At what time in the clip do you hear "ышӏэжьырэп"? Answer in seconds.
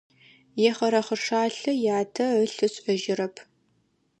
2.67-3.35